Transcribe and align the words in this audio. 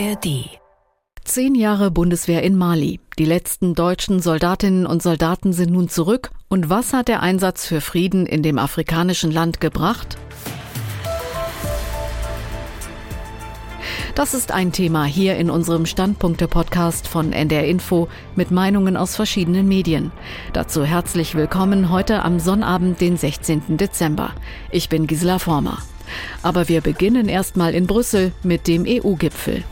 ARD. 0.00 0.48
Zehn 1.24 1.54
Jahre 1.54 1.90
Bundeswehr 1.90 2.42
in 2.42 2.56
Mali. 2.56 3.00
Die 3.18 3.26
letzten 3.26 3.74
deutschen 3.74 4.20
Soldatinnen 4.20 4.86
und 4.86 5.02
Soldaten 5.02 5.52
sind 5.52 5.72
nun 5.72 5.90
zurück. 5.90 6.30
Und 6.48 6.70
was 6.70 6.94
hat 6.94 7.08
der 7.08 7.22
Einsatz 7.22 7.66
für 7.66 7.82
Frieden 7.82 8.24
in 8.24 8.42
dem 8.42 8.58
afrikanischen 8.58 9.30
Land 9.30 9.60
gebracht? 9.60 10.16
Das 14.14 14.32
ist 14.32 14.52
ein 14.52 14.72
Thema 14.72 15.04
hier 15.04 15.36
in 15.36 15.50
unserem 15.50 15.84
Standpunkte-Podcast 15.84 17.06
von 17.06 17.32
NDR 17.32 17.66
Info 17.66 18.08
mit 18.36 18.50
Meinungen 18.50 18.96
aus 18.96 19.16
verschiedenen 19.16 19.68
Medien. 19.68 20.12
Dazu 20.54 20.82
herzlich 20.82 21.34
willkommen 21.34 21.90
heute 21.90 22.22
am 22.22 22.40
Sonnabend, 22.40 23.02
den 23.02 23.18
16. 23.18 23.76
Dezember. 23.76 24.32
Ich 24.70 24.88
bin 24.88 25.06
Gisela 25.06 25.38
Former. 25.38 25.76
Aber 26.42 26.70
wir 26.70 26.80
beginnen 26.80 27.28
erstmal 27.28 27.74
in 27.74 27.86
Brüssel 27.86 28.32
mit 28.42 28.66
dem 28.66 28.86
EU-Gipfel. 28.86 29.62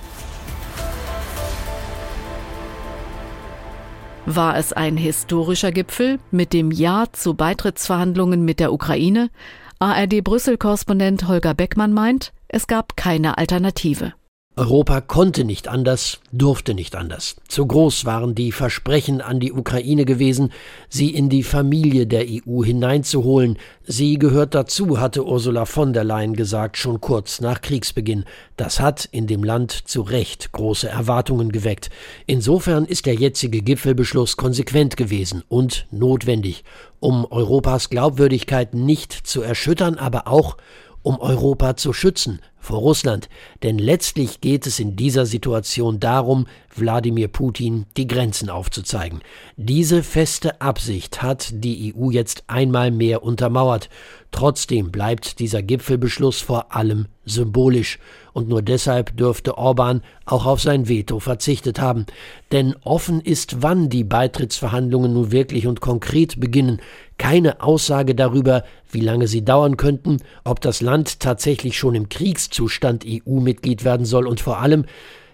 War 4.31 4.59
es 4.59 4.75
ein 4.75 4.99
historischer 4.99 5.73
Gipfel 5.73 6.19
mit 6.31 6.53
dem 6.53 6.71
Ja 6.71 7.07
zu 7.11 7.33
Beitrittsverhandlungen 7.33 8.45
mit 8.45 8.61
der 8.61 8.75
Ukraine? 8.75 9.31
ARD 9.79 10.23
Brüssel-Korrespondent 10.23 11.27
Holger 11.29 11.55
Beckmann 11.55 11.95
meint, 11.95 12.35
es 12.47 12.67
gab 12.67 12.95
keine 12.95 13.39
Alternative. 13.39 14.13
Europa 14.59 15.01
konnte 15.01 15.45
nicht 15.45 15.69
anders, 15.69 16.19
durfte 16.33 16.75
nicht 16.75 16.97
anders. 16.97 17.37
Zu 17.47 17.65
groß 17.65 18.07
waren 18.07 18.35
die 18.35 18.51
Versprechen 18.51 19.21
an 19.21 19.39
die 19.39 19.53
Ukraine 19.53 20.05
gewesen, 20.05 20.51
sie 20.89 21.15
in 21.15 21.29
die 21.29 21.45
Familie 21.45 22.09
der 22.09 22.27
EU 22.29 22.65
hineinzuholen. 22.65 23.57
Sie 23.85 24.19
gehört 24.19 24.57
dazu, 24.57 24.99
hatte 24.99 25.25
Ursula 25.25 25.65
von 25.65 25.93
der 25.93 26.03
Leyen 26.03 26.35
gesagt, 26.35 26.77
schon 26.77 27.01
kurz 27.01 27.41
nach 27.41 27.61
Kriegsbeginn. 27.61 28.25
Das 28.57 28.81
hat 28.81 29.05
in 29.05 29.29
dem 29.29 29.45
Land 29.45 29.71
zu 29.71 30.03
Recht 30.03 30.51
große 30.51 30.89
Erwartungen 30.89 31.53
geweckt. 31.53 31.89
Insofern 32.27 32.85
ist 32.85 33.07
der 33.07 33.15
jetzige 33.15 33.63
Gipfelbeschluss 33.63 34.37
konsequent 34.37 34.97
gewesen 34.97 35.45
und 35.49 35.87
notwendig, 35.93 36.65
um 36.99 37.25
Europas 37.31 37.91
Glaubwürdigkeit 37.91 38.75
nicht 38.75 39.13
zu 39.13 39.41
erschüttern, 39.41 39.99
aber 39.99 40.27
auch 40.27 40.57
um 41.03 41.21
Europa 41.21 41.77
zu 41.77 41.93
schützen 41.93 42.41
vor 42.61 42.79
Russland, 42.79 43.29
denn 43.63 43.79
letztlich 43.79 44.41
geht 44.41 44.67
es 44.67 44.79
in 44.79 44.97
dieser 44.97 45.27
Situation 45.27 46.01
darum, 46.01 46.47
Wladimir 46.75 47.29
Putin 47.29 47.87
die 47.97 48.07
Grenzen 48.07 48.51
aufzuzeigen. 48.51 49.21
Diese 49.57 50.03
feste 50.03 50.61
Absicht 50.61 51.23
hat 51.23 51.51
die 51.53 51.95
EU 51.95 52.11
jetzt 52.11 52.45
einmal 52.47 52.91
mehr 52.91 53.23
untermauert. 53.23 53.89
Trotzdem 54.31 54.91
bleibt 54.91 55.39
dieser 55.39 55.63
Gipfelbeschluss 55.63 56.41
vor 56.41 56.75
allem 56.75 57.07
symbolisch, 57.25 57.99
und 58.39 58.49
nur 58.49 58.63
deshalb 58.63 59.17
dürfte 59.17 59.59
Orban 59.59 60.01
auch 60.25 60.47
auf 60.47 60.61
sein 60.61 60.87
Veto 60.87 61.19
verzichtet 61.19 61.81
haben. 61.81 62.07
Denn 62.53 62.77
offen 62.85 63.21
ist, 63.21 63.63
wann 63.63 63.89
die 63.89 64.05
Beitrittsverhandlungen 64.05 65.13
nun 65.13 65.33
wirklich 65.33 65.67
und 65.67 65.81
konkret 65.81 66.39
beginnen. 66.39 66.81
Keine 67.19 67.61
Aussage 67.61 68.15
darüber, 68.15 68.63
wie 68.93 69.01
lange 69.01 69.27
sie 69.27 69.45
dauern 69.45 69.77
könnten, 69.77 70.19
ob 70.45 70.61
das 70.61 70.81
Land 70.81 71.19
tatsächlich 71.19 71.77
schon 71.77 71.97
im 71.97 72.09
Kriegszustand 72.49 73.05
EU-Mitglied 73.07 73.85
werden 73.85 74.07
soll 74.07 74.27
und 74.27 74.41
vor 74.41 74.59
allem 74.59 74.87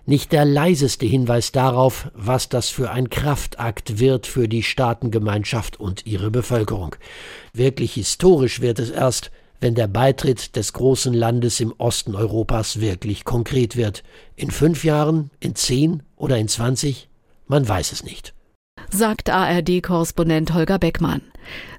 nicht 0.07 0.33
der 0.33 0.45
leiseste 0.45 1.07
Hinweis 1.07 1.53
darauf, 1.53 2.11
was 2.13 2.49
das 2.49 2.69
für 2.69 2.91
ein 2.91 3.09
Kraftakt 3.09 3.99
wird 3.99 4.27
für 4.27 4.49
die 4.49 4.63
Staatengemeinschaft 4.63 5.81
und 5.81 6.05
ihre 6.07 6.31
Bevölkerung. 6.31 6.97
Wirklich 7.55 7.95
historisch 7.95 8.61
wird 8.61 8.79
es 8.81 8.91
erst, 8.91 9.31
wenn 9.61 9.75
der 9.75 9.87
Beitritt 9.87 10.57
des 10.57 10.75
großen 10.75 11.15
Landes 11.15 11.61
im 11.61 11.73
Osten 11.79 12.15
Europas 12.15 12.81
wirklich 12.81 13.25
konkret 13.25 13.77
wird. 13.77 14.03
In 14.37 14.51
fünf 14.51 14.85
Jahren, 14.85 15.31
in 15.41 15.55
zehn 15.55 16.03
oder 16.17 16.37
in 16.37 16.49
zwanzig? 16.49 17.09
Man 17.47 17.67
weiß 17.67 17.93
es 17.93 18.05
nicht. 18.05 18.35
Sagt 18.91 19.31
ARD-Korrespondent 19.31 20.55
Holger 20.55 20.79
Beckmann. 20.79 21.23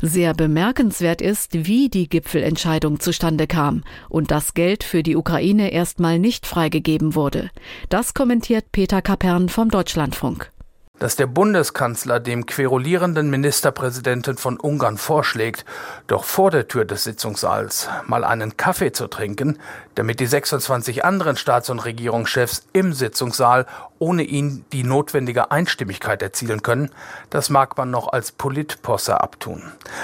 Sehr 0.01 0.33
bemerkenswert 0.33 1.21
ist, 1.21 1.65
wie 1.65 1.89
die 1.89 2.07
Gipfelentscheidung 2.07 2.99
zustande 2.99 3.47
kam 3.47 3.83
und 4.09 4.31
das 4.31 4.53
Geld 4.53 4.83
für 4.83 5.03
die 5.03 5.15
Ukraine 5.15 5.71
erstmal 5.71 6.19
nicht 6.19 6.45
freigegeben 6.45 7.15
wurde. 7.15 7.49
Das 7.89 8.13
kommentiert 8.13 8.71
Peter 8.71 9.01
Kapern 9.01 9.49
vom 9.49 9.69
Deutschlandfunk 9.69 10.51
dass 10.99 11.15
der 11.15 11.27
Bundeskanzler 11.27 12.19
dem 12.19 12.45
querulierenden 12.45 13.29
Ministerpräsidenten 13.29 14.37
von 14.37 14.57
Ungarn 14.57 14.97
vorschlägt, 14.97 15.65
doch 16.07 16.23
vor 16.23 16.51
der 16.51 16.67
Tür 16.67 16.85
des 16.85 17.03
Sitzungssaals 17.03 17.89
mal 18.07 18.23
einen 18.23 18.57
Kaffee 18.57 18.91
zu 18.91 19.07
trinken, 19.07 19.59
damit 19.95 20.19
die 20.19 20.25
26 20.25 21.03
anderen 21.03 21.37
Staats- 21.37 21.69
und 21.69 21.79
Regierungschefs 21.79 22.67
im 22.73 22.93
Sitzungssaal 22.93 23.65
ohne 23.99 24.23
ihn 24.23 24.65
die 24.71 24.83
notwendige 24.83 25.51
Einstimmigkeit 25.51 26.21
erzielen 26.21 26.61
können, 26.61 26.89
das 27.29 27.49
mag 27.49 27.77
man 27.77 27.91
noch 27.91 28.11
als 28.11 28.31
Politposse 28.31 29.21
abtun. 29.21 29.63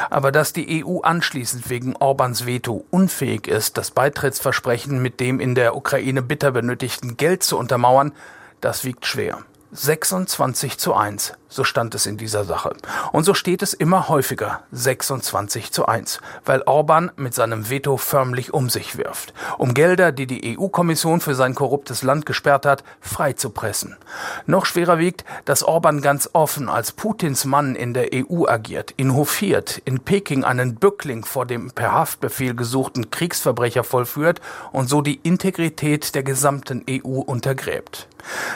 Aber 0.10 0.32
dass 0.32 0.54
die 0.54 0.86
EU 0.86 1.02
anschließend 1.02 1.70
wegen 1.70 1.96
Orbans 1.98 2.46
Veto 2.46 2.86
unfähig 2.90 3.48
ist, 3.48 3.78
das 3.78 3.92
Beitrittsversprechen 3.92 5.02
mit 5.02 5.20
dem 5.20 5.40
in 5.40 5.56
der 5.56 5.76
Ukraine 5.76 6.22
bitter 6.22 6.52
benötigten 6.52 7.18
Geld 7.18 7.44
zu 7.44 7.58
untermauern, 7.58 8.14
das 8.62 8.86
wiegt 8.86 9.06
schwer. 9.06 9.40
26 9.72 10.78
zu 10.78 10.94
1. 10.94 11.34
So 11.54 11.66
stand 11.66 11.94
es 11.96 12.06
in 12.06 12.16
dieser 12.16 12.46
Sache. 12.46 12.74
Und 13.12 13.26
so 13.26 13.34
steht 13.34 13.62
es 13.62 13.74
immer 13.74 14.08
häufiger 14.08 14.62
26 14.72 15.74
zu 15.74 15.86
1, 15.86 16.22
weil 16.46 16.62
Orban 16.62 17.12
mit 17.18 17.34
seinem 17.34 17.70
Veto 17.70 17.98
förmlich 17.98 18.54
um 18.54 18.70
sich 18.70 18.98
wirft, 18.98 19.34
um 19.58 19.74
Gelder, 19.74 20.14
die 20.14 20.28
die 20.28 20.58
EU-Kommission 20.58 21.20
für 21.20 21.36
sein 21.36 21.54
korruptes 21.54 22.04
Land 22.04 22.26
gesperrt 22.26 22.66
hat, 22.66 22.86
freizupressen. 23.02 23.98
Noch 24.46 24.66
schwerer 24.66 24.98
wiegt, 24.98 25.26
dass 25.44 25.62
Orban 25.62 26.02
ganz 26.02 26.30
offen 26.32 26.70
als 26.70 26.94
Putins 26.94 27.44
Mann 27.44 27.76
in 27.76 27.94
der 27.94 28.12
EU 28.14 28.48
agiert, 28.48 28.94
ihn 28.96 29.14
hofiert, 29.14 29.82
in 29.84 30.00
Peking 30.00 30.46
einen 30.46 30.76
Bückling 30.76 31.26
vor 31.26 31.46
dem 31.46 31.72
per 31.72 31.92
Haftbefehl 31.92 32.56
gesuchten 32.56 33.12
Kriegsverbrecher 33.12 33.84
vollführt 33.84 34.40
und 34.72 34.88
so 34.88 35.02
die 35.02 35.20
Integrität 35.24 36.16
der 36.16 36.24
gesamten 36.24 36.86
EU 36.90 37.20
untergräbt. 37.20 38.08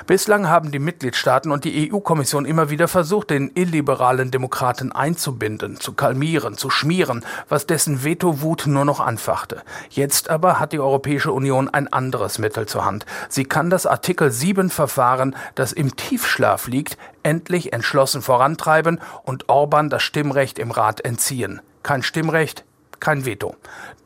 Bislang 0.07 0.47
haben 0.47 0.71
die 0.71 0.79
Mitgliedstaaten 0.79 1.51
und 1.51 1.65
die 1.65 1.91
EU-Kommission 1.91 2.45
immer 2.45 2.69
wieder 2.69 2.84
versucht, 2.87 3.29
den 3.29 3.51
illiberalen 3.55 4.31
Demokraten 4.31 4.91
einzubinden, 4.91 5.79
zu 5.79 5.93
kalmieren, 5.93 6.57
zu 6.57 6.69
schmieren, 6.69 7.23
was 7.47 7.67
dessen 7.67 8.03
Veto-Wut 8.03 8.67
nur 8.67 8.85
noch 8.85 8.99
anfachte. 8.99 9.61
Jetzt 9.89 10.29
aber 10.29 10.59
hat 10.59 10.73
die 10.73 10.79
Europäische 10.79 11.31
Union 11.31 11.69
ein 11.69 11.91
anderes 11.91 12.39
Mittel 12.39 12.65
zur 12.65 12.83
Hand. 12.83 13.05
Sie 13.29 13.45
kann 13.45 13.69
das 13.69 13.85
Artikel 13.85 14.31
7 14.31 14.69
Verfahren, 14.69 15.35
das 15.55 15.71
im 15.71 15.95
Tiefschlaf 15.95 16.67
liegt, 16.67 16.97
endlich 17.23 17.71
entschlossen 17.71 18.21
vorantreiben 18.21 18.99
und 19.23 19.49
Orban 19.49 19.89
das 19.89 20.03
Stimmrecht 20.03 20.59
im 20.59 20.71
Rat 20.71 21.01
entziehen. 21.01 21.61
Kein 21.83 22.03
Stimmrecht, 22.03 22.64
kein 22.99 23.25
Veto. 23.25 23.55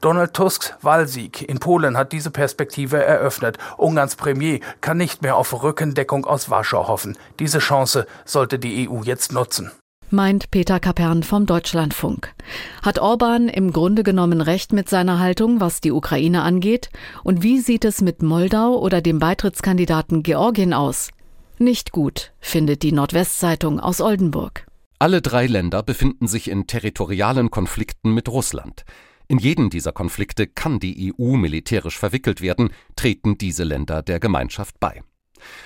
Donald 0.02 0.34
Tusks 0.34 0.74
Wahlsieg 0.82 1.42
in 1.48 1.60
Polen 1.60 1.98
hat 1.98 2.12
diese 2.12 2.32
Perspektive 2.32 3.04
eröffnet. 3.04 3.58
Ungarns 3.78 4.16
Premier 4.16 4.60
kann 4.82 4.98
nicht 4.98 5.22
mehr 5.22 5.36
auf 5.36 5.64
Rückendeckung 5.64 6.26
aus 6.26 6.50
Warschau 6.50 6.88
hoffen. 6.88 7.18
Diese 7.40 7.60
Chance 7.60 8.08
sollte 8.26 8.60
die 8.60 8.90
EU 8.90 9.02
jetzt 9.04 9.34
nutzen 9.34 9.72
meint 10.12 10.52
Peter 10.52 10.80
Kapern 10.80 11.24
vom 11.24 11.46
Deutschlandfunk. 11.46 12.34
Hat 12.82 13.00
Orban 13.00 13.48
im 13.48 13.72
Grunde 13.72 14.04
genommen 14.04 14.42
recht 14.42 14.74
mit 14.74 14.90
seiner 14.90 15.20
Haltung, 15.20 15.62
was 15.62 15.82
die 15.82 15.92
Ukraine 15.92 16.42
angeht? 16.42 16.90
Und 17.24 17.44
wie 17.44 17.60
sieht 17.60 17.86
es 17.86 18.02
mit 18.02 18.22
Moldau 18.22 18.78
oder 18.78 19.02
dem 19.02 19.20
Beitrittskandidaten 19.20 20.24
Georgien 20.24 20.74
aus? 20.74 21.10
Nicht 21.58 21.92
gut, 21.92 22.32
findet 22.40 22.84
die 22.84 22.92
Nordwestzeitung 22.92 23.80
aus 23.80 24.02
Oldenburg. 24.02 24.66
Alle 25.02 25.22
drei 25.22 25.48
Länder 25.48 25.82
befinden 25.82 26.28
sich 26.28 26.50
in 26.50 26.68
territorialen 26.68 27.50
Konflikten 27.50 28.14
mit 28.14 28.28
Russland. 28.28 28.84
In 29.30 29.38
jeden 29.38 29.70
dieser 29.70 29.94
Konflikte 29.94 30.46
kann 30.46 30.80
die 30.80 31.14
EU 31.18 31.38
militärisch 31.38 31.98
verwickelt 31.98 32.42
werden, 32.42 32.72
treten 32.98 33.38
diese 33.38 33.64
Länder 33.64 34.02
der 34.02 34.20
Gemeinschaft 34.20 34.78
bei. 34.82 35.02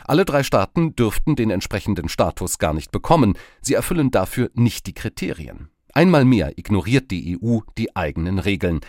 Alle 0.06 0.26
drei 0.26 0.44
Staaten 0.44 0.96
dürften 0.96 1.36
den 1.36 1.50
entsprechenden 1.50 2.10
Status 2.10 2.60
gar 2.60 2.76
nicht 2.76 2.92
bekommen, 2.92 3.34
sie 3.60 3.74
erfüllen 3.74 4.12
dafür 4.12 4.52
nicht 4.54 4.86
die 4.86 4.94
Kriterien. 4.94 5.70
Einmal 5.94 6.26
mehr 6.26 6.56
ignoriert 6.60 7.10
die 7.10 7.40
EU 7.42 7.62
die 7.76 7.96
eigenen 7.96 8.38
Regeln. 8.38 8.82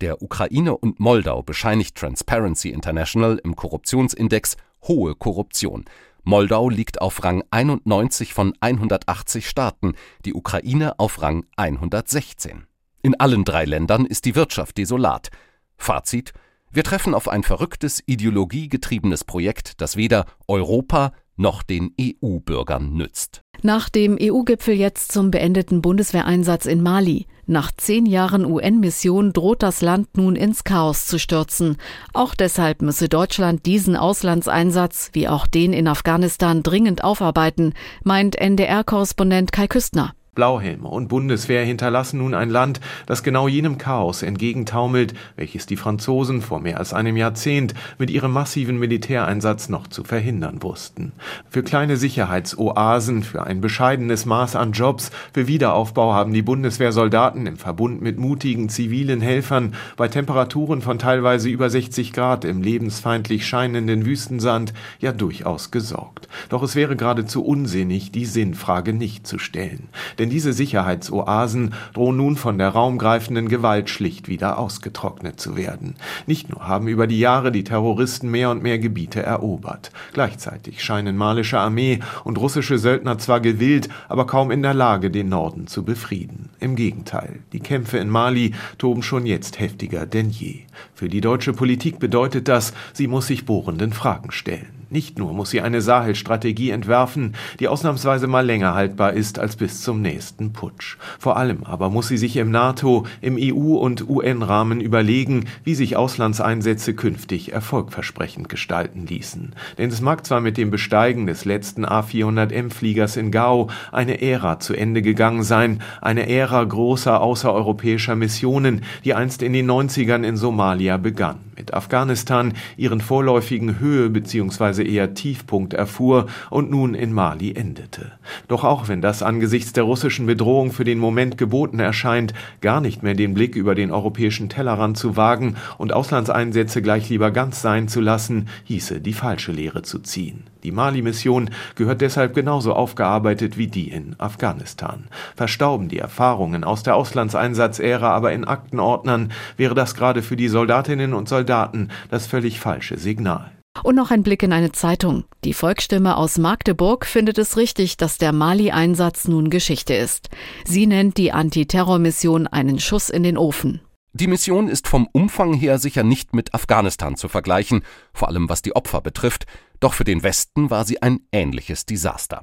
Der 0.00 0.22
Ukraine 0.22 0.78
und 0.78 0.98
Moldau 0.98 1.42
bescheinigt 1.42 1.96
Transparency 1.96 2.70
International 2.70 3.38
im 3.44 3.54
Korruptionsindex 3.54 4.56
hohe 4.88 5.14
Korruption. 5.14 5.84
Moldau 6.24 6.68
liegt 6.68 7.00
auf 7.00 7.22
Rang 7.24 7.42
91 7.50 8.34
von 8.34 8.54
180 8.60 9.48
Staaten, 9.48 9.94
die 10.24 10.34
Ukraine 10.34 10.98
auf 10.98 11.22
Rang 11.22 11.44
116. 11.56 12.66
In 13.02 13.18
allen 13.18 13.44
drei 13.44 13.64
Ländern 13.64 14.06
ist 14.06 14.24
die 14.24 14.34
Wirtschaft 14.34 14.78
desolat. 14.78 15.30
Fazit 15.76 16.32
wir 16.72 16.84
treffen 16.84 17.14
auf 17.14 17.28
ein 17.28 17.42
verrücktes, 17.42 18.00
ideologiegetriebenes 18.06 19.24
Projekt, 19.24 19.80
das 19.80 19.96
weder 19.96 20.24
Europa 20.46 21.12
noch 21.36 21.64
den 21.64 21.92
EU-Bürgern 22.00 22.92
nützt. 22.92 23.42
Nach 23.62 23.90
dem 23.90 24.16
EU-Gipfel 24.18 24.74
jetzt 24.74 25.12
zum 25.12 25.30
beendeten 25.30 25.82
Bundeswehreinsatz 25.82 26.64
in 26.64 26.82
Mali. 26.82 27.26
Nach 27.46 27.70
zehn 27.76 28.06
Jahren 28.06 28.46
UN-Mission 28.46 29.34
droht 29.34 29.62
das 29.62 29.82
Land 29.82 30.16
nun 30.16 30.34
ins 30.34 30.64
Chaos 30.64 31.06
zu 31.06 31.18
stürzen. 31.18 31.76
Auch 32.14 32.34
deshalb 32.34 32.80
müsse 32.80 33.08
Deutschland 33.08 33.66
diesen 33.66 33.96
Auslandseinsatz 33.96 35.10
wie 35.12 35.28
auch 35.28 35.46
den 35.46 35.74
in 35.74 35.88
Afghanistan 35.88 36.62
dringend 36.62 37.04
aufarbeiten, 37.04 37.74
meint 38.02 38.36
NDR-Korrespondent 38.36 39.52
Kai 39.52 39.66
Küstner. 39.66 40.14
Blauhelme 40.34 40.86
und 40.86 41.08
Bundeswehr 41.08 41.64
hinterlassen 41.64 42.18
nun 42.18 42.34
ein 42.34 42.50
Land, 42.50 42.80
das 43.06 43.24
genau 43.24 43.48
jenem 43.48 43.78
Chaos 43.78 44.22
entgegentaumelt, 44.22 45.12
welches 45.34 45.66
die 45.66 45.76
Franzosen 45.76 46.40
vor 46.40 46.60
mehr 46.60 46.78
als 46.78 46.94
einem 46.94 47.16
Jahrzehnt 47.16 47.74
mit 47.98 48.10
ihrem 48.10 48.32
massiven 48.32 48.78
Militäreinsatz 48.78 49.68
noch 49.68 49.88
zu 49.88 50.04
verhindern 50.04 50.62
wussten. 50.62 51.10
Für 51.48 51.64
kleine 51.64 51.96
Sicherheitsoasen, 51.96 53.24
für 53.24 53.42
ein 53.42 53.60
bescheidenes 53.60 54.24
Maß 54.24 54.54
an 54.54 54.70
Jobs, 54.70 55.10
für 55.34 55.48
Wiederaufbau 55.48 56.14
haben 56.14 56.32
die 56.32 56.42
Bundeswehrsoldaten 56.42 57.46
im 57.46 57.56
Verbund 57.56 58.00
mit 58.00 58.16
mutigen 58.16 58.68
zivilen 58.68 59.20
Helfern 59.20 59.74
bei 59.96 60.06
Temperaturen 60.06 60.80
von 60.80 61.00
teilweise 61.00 61.48
über 61.48 61.68
60 61.68 62.12
Grad 62.12 62.44
im 62.44 62.62
lebensfeindlich 62.62 63.44
scheinenden 63.46 64.06
Wüstensand 64.06 64.74
ja 65.00 65.10
durchaus 65.10 65.72
gesorgt. 65.72 66.28
Doch 66.50 66.62
es 66.62 66.76
wäre 66.76 66.94
geradezu 66.94 67.44
unsinnig, 67.44 68.12
die 68.12 68.26
Sinnfrage 68.26 68.92
nicht 68.92 69.26
zu 69.26 69.40
stellen 69.40 69.88
denn 70.20 70.28
diese 70.28 70.52
Sicherheitsoasen 70.52 71.72
drohen 71.94 72.18
nun 72.18 72.36
von 72.36 72.58
der 72.58 72.68
raumgreifenden 72.68 73.48
Gewalt 73.48 73.88
schlicht 73.88 74.28
wieder 74.28 74.58
ausgetrocknet 74.58 75.40
zu 75.40 75.56
werden. 75.56 75.94
Nicht 76.26 76.50
nur 76.50 76.68
haben 76.68 76.88
über 76.88 77.06
die 77.06 77.18
Jahre 77.18 77.50
die 77.50 77.64
Terroristen 77.64 78.30
mehr 78.30 78.50
und 78.50 78.62
mehr 78.62 78.78
Gebiete 78.78 79.22
erobert. 79.22 79.90
Gleichzeitig 80.12 80.84
scheinen 80.84 81.16
malische 81.16 81.58
Armee 81.58 82.00
und 82.22 82.38
russische 82.38 82.78
Söldner 82.78 83.16
zwar 83.16 83.40
gewillt, 83.40 83.88
aber 84.10 84.26
kaum 84.26 84.50
in 84.50 84.62
der 84.62 84.74
Lage, 84.74 85.10
den 85.10 85.30
Norden 85.30 85.66
zu 85.66 85.84
befrieden. 85.84 86.50
Im 86.60 86.76
Gegenteil, 86.76 87.40
die 87.54 87.60
Kämpfe 87.60 87.96
in 87.96 88.10
Mali 88.10 88.52
toben 88.76 89.02
schon 89.02 89.24
jetzt 89.24 89.58
heftiger 89.58 90.04
denn 90.04 90.28
je. 90.28 90.60
Für 90.94 91.08
die 91.08 91.22
deutsche 91.22 91.54
Politik 91.54 91.98
bedeutet 91.98 92.46
das, 92.46 92.74
sie 92.92 93.06
muss 93.06 93.26
sich 93.26 93.46
bohrenden 93.46 93.94
Fragen 93.94 94.32
stellen. 94.32 94.80
Nicht 94.90 95.20
nur 95.20 95.32
muss 95.32 95.50
sie 95.50 95.60
eine 95.60 95.80
Sahel-Strategie 95.80 96.70
entwerfen, 96.70 97.36
die 97.60 97.68
ausnahmsweise 97.68 98.26
mal 98.26 98.44
länger 98.44 98.74
haltbar 98.74 99.12
ist 99.12 99.38
als 99.38 99.54
bis 99.54 99.82
zum 99.82 100.02
nächsten 100.02 100.09
Putsch. 100.52 100.96
Vor 101.18 101.36
allem 101.36 101.64
aber 101.64 101.90
muss 101.90 102.08
sie 102.08 102.18
sich 102.18 102.36
im 102.36 102.50
NATO, 102.50 103.06
im 103.20 103.36
EU- 103.38 103.76
und 103.76 104.08
UN-Rahmen 104.08 104.80
überlegen, 104.80 105.46
wie 105.64 105.74
sich 105.74 105.96
Auslandseinsätze 105.96 106.94
künftig 106.94 107.52
erfolgversprechend 107.52 108.48
gestalten 108.48 109.06
ließen. 109.06 109.54
Denn 109.78 109.90
es 109.90 110.00
mag 110.00 110.26
zwar 110.26 110.40
mit 110.40 110.56
dem 110.56 110.70
Besteigen 110.70 111.26
des 111.26 111.44
letzten 111.44 111.84
A400M-Fliegers 111.84 113.16
in 113.16 113.30
Gao 113.30 113.68
eine 113.92 114.20
Ära 114.20 114.58
zu 114.58 114.74
Ende 114.74 115.02
gegangen 115.02 115.42
sein, 115.42 115.82
eine 116.00 116.28
Ära 116.28 116.64
großer 116.64 117.20
außereuropäischer 117.20 118.16
Missionen, 118.16 118.82
die 119.04 119.14
einst 119.14 119.42
in 119.42 119.52
den 119.52 119.70
90ern 119.70 120.24
in 120.24 120.36
Somalia 120.36 120.96
begann, 120.96 121.38
mit 121.56 121.74
Afghanistan 121.74 122.54
ihren 122.76 123.00
vorläufigen 123.00 123.78
Höhe 123.78 124.10
bzw 124.10 124.82
eher 124.82 125.14
Tiefpunkt 125.14 125.74
erfuhr 125.74 126.26
und 126.48 126.70
nun 126.70 126.94
in 126.94 127.12
Mali 127.12 127.54
endete. 127.54 128.12
Doch 128.48 128.64
auch 128.64 128.88
wenn 128.88 129.00
das 129.00 129.22
angesichts 129.22 129.72
der 129.72 129.84
russischen 129.84 129.99
Bedrohung 130.26 130.72
für 130.72 130.84
den 130.84 130.98
Moment 130.98 131.36
geboten 131.36 131.78
erscheint, 131.78 132.32
gar 132.60 132.80
nicht 132.80 133.02
mehr 133.02 133.14
den 133.14 133.34
Blick 133.34 133.56
über 133.56 133.74
den 133.74 133.90
europäischen 133.90 134.48
Tellerrand 134.48 134.96
zu 134.96 135.16
wagen 135.16 135.56
und 135.78 135.92
Auslandseinsätze 135.92 136.82
gleich 136.82 137.08
lieber 137.10 137.30
ganz 137.30 137.60
sein 137.60 137.88
zu 137.88 138.00
lassen, 138.00 138.48
hieße 138.64 139.00
die 139.00 139.12
falsche 139.12 139.52
Lehre 139.52 139.82
zu 139.82 139.98
ziehen. 139.98 140.44
Die 140.62 140.72
Mali-Mission 140.72 141.50
gehört 141.74 142.00
deshalb 142.00 142.34
genauso 142.34 142.74
aufgearbeitet 142.74 143.58
wie 143.58 143.66
die 143.66 143.90
in 143.90 144.14
Afghanistan. 144.18 145.04
Verstauben 145.36 145.88
die 145.88 145.98
Erfahrungen 145.98 146.64
aus 146.64 146.82
der 146.82 146.96
Auslandseinsatzära 146.96 148.10
aber 148.10 148.32
in 148.32 148.44
Aktenordnern, 148.44 149.32
wäre 149.56 149.74
das 149.74 149.94
gerade 149.94 150.22
für 150.22 150.36
die 150.36 150.48
Soldatinnen 150.48 151.14
und 151.14 151.28
Soldaten 151.28 151.88
das 152.10 152.26
völlig 152.26 152.60
falsche 152.60 152.98
Signal. 152.98 153.50
Und 153.82 153.94
noch 153.94 154.10
ein 154.10 154.22
Blick 154.22 154.42
in 154.42 154.52
eine 154.52 154.72
Zeitung. 154.72 155.24
Die 155.44 155.54
Volksstimme 155.54 156.16
aus 156.16 156.38
Magdeburg 156.38 157.06
findet 157.06 157.38
es 157.38 157.56
richtig, 157.56 157.96
dass 157.96 158.18
der 158.18 158.32
Mali-Einsatz 158.32 159.28
nun 159.28 159.50
Geschichte 159.50 159.94
ist. 159.94 160.28
Sie 160.64 160.86
nennt 160.86 161.16
die 161.16 161.32
Antiterrormission 161.32 162.46
einen 162.46 162.78
Schuss 162.78 163.10
in 163.10 163.22
den 163.22 163.38
Ofen. 163.38 163.80
Die 164.12 164.26
Mission 164.26 164.68
ist 164.68 164.88
vom 164.88 165.08
Umfang 165.12 165.54
her 165.54 165.78
sicher 165.78 166.02
nicht 166.02 166.34
mit 166.34 166.52
Afghanistan 166.52 167.16
zu 167.16 167.28
vergleichen, 167.28 167.82
vor 168.12 168.28
allem 168.28 168.48
was 168.48 168.60
die 168.60 168.74
Opfer 168.74 169.00
betrifft, 169.00 169.46
doch 169.78 169.94
für 169.94 170.04
den 170.04 170.24
Westen 170.24 170.68
war 170.68 170.84
sie 170.84 171.00
ein 171.00 171.20
ähnliches 171.30 171.86
Desaster. 171.86 172.42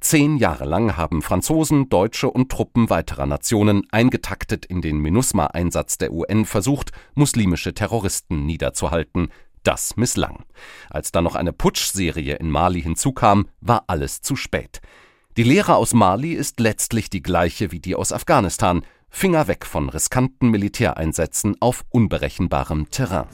Zehn 0.00 0.36
Jahre 0.36 0.64
lang 0.64 0.96
haben 0.96 1.22
Franzosen, 1.22 1.88
Deutsche 1.88 2.30
und 2.30 2.50
Truppen 2.50 2.90
weiterer 2.90 3.26
Nationen 3.26 3.86
eingetaktet 3.90 4.64
in 4.64 4.80
den 4.80 4.98
MINUSMA-Einsatz 4.98 5.98
der 5.98 6.12
UN 6.12 6.44
versucht, 6.44 6.92
muslimische 7.14 7.74
Terroristen 7.74 8.46
niederzuhalten, 8.46 9.28
das 9.64 9.96
misslang. 9.96 10.44
Als 10.90 11.10
dann 11.10 11.24
noch 11.24 11.34
eine 11.34 11.52
Putschserie 11.52 12.36
in 12.36 12.50
Mali 12.50 12.82
hinzukam, 12.82 13.48
war 13.60 13.84
alles 13.88 14.22
zu 14.22 14.36
spät. 14.36 14.80
Die 15.36 15.42
Lehre 15.42 15.74
aus 15.74 15.94
Mali 15.94 16.32
ist 16.32 16.60
letztlich 16.60 17.10
die 17.10 17.22
gleiche 17.22 17.72
wie 17.72 17.80
die 17.80 17.96
aus 17.96 18.12
Afghanistan. 18.12 18.82
Finger 19.10 19.48
weg 19.48 19.66
von 19.66 19.88
riskanten 19.88 20.50
Militäreinsätzen 20.50 21.56
auf 21.60 21.84
unberechenbarem 21.90 22.90
Terrain. 22.90 23.26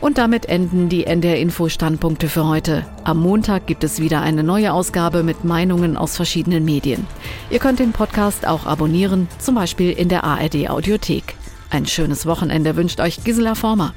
Und 0.00 0.16
damit 0.16 0.46
enden 0.46 0.88
die 0.88 1.04
NDR 1.04 1.38
Info 1.38 1.68
Standpunkte 1.68 2.30
für 2.30 2.46
heute. 2.46 2.86
Am 3.04 3.18
Montag 3.18 3.66
gibt 3.66 3.84
es 3.84 4.00
wieder 4.00 4.22
eine 4.22 4.42
neue 4.42 4.72
Ausgabe 4.72 5.22
mit 5.22 5.44
Meinungen 5.44 5.98
aus 5.98 6.16
verschiedenen 6.16 6.64
Medien. 6.64 7.06
Ihr 7.50 7.58
könnt 7.58 7.80
den 7.80 7.92
Podcast 7.92 8.46
auch 8.46 8.64
abonnieren, 8.64 9.28
zum 9.38 9.54
Beispiel 9.54 9.90
in 9.90 10.08
der 10.08 10.24
ARD 10.24 10.70
Audiothek. 10.70 11.34
Ein 11.72 11.86
schönes 11.86 12.26
Wochenende 12.26 12.74
wünscht 12.74 12.98
euch 12.98 13.22
Gisela 13.22 13.54
Former. 13.54 13.94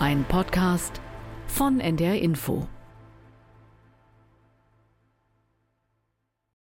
Ein 0.00 0.24
Podcast 0.24 1.00
von 1.46 1.78
NDR 1.78 2.20
Info. 2.20 2.66